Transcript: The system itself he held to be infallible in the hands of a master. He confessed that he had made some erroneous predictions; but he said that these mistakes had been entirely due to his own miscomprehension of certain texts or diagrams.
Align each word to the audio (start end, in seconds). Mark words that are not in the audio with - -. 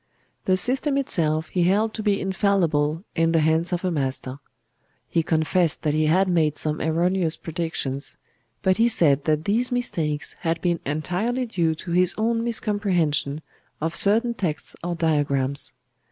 The 0.45 0.57
system 0.57 0.97
itself 0.97 1.49
he 1.49 1.65
held 1.65 1.93
to 1.93 2.01
be 2.01 2.19
infallible 2.19 3.03
in 3.15 3.33
the 3.33 3.41
hands 3.41 3.71
of 3.71 3.85
a 3.85 3.91
master. 3.91 4.39
He 5.07 5.21
confessed 5.21 5.83
that 5.83 5.93
he 5.93 6.07
had 6.07 6.27
made 6.27 6.57
some 6.57 6.81
erroneous 6.81 7.37
predictions; 7.37 8.17
but 8.63 8.77
he 8.77 8.87
said 8.87 9.25
that 9.25 9.45
these 9.45 9.71
mistakes 9.71 10.33
had 10.39 10.59
been 10.59 10.79
entirely 10.87 11.45
due 11.45 11.75
to 11.75 11.91
his 11.91 12.15
own 12.17 12.43
miscomprehension 12.43 13.43
of 13.79 13.95
certain 13.95 14.33
texts 14.33 14.75
or 14.83 14.95
diagrams. 14.95 15.71